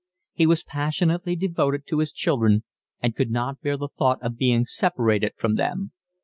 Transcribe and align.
He 0.33 0.47
was 0.47 0.63
passionately 0.63 1.35
devoted 1.35 1.85
to 1.85 1.99
his 1.99 2.11
children 2.11 2.63
and 3.01 3.15
could 3.15 3.29
not 3.29 3.61
bear 3.61 3.77
the 3.77 3.89
thought 3.99 4.17
of 4.23 4.35
being 4.35 4.65
separated 4.65 5.33
from 5.37 5.57
them. 5.57 5.91